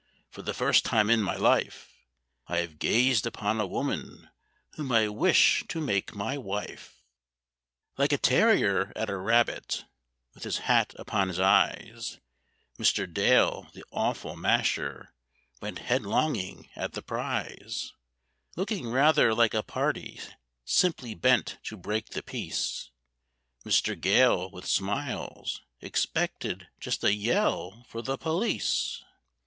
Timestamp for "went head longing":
15.61-16.67